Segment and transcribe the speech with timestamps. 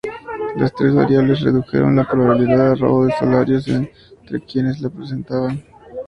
[0.55, 5.63] Las tres variables redujeron la probabilidad de robo de salarios entre quienes las presentaban.